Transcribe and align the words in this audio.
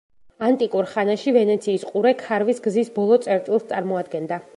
ანტიკურ 0.45 0.87
ხანაში, 0.93 1.33
ვენეციის 1.35 1.85
ყურე 1.89 2.13
ქარვის 2.21 2.63
გზის 2.69 2.89
ბოლო 2.97 3.21
წერტილს 3.27 3.69
წარმოადგენდა. 3.75 4.41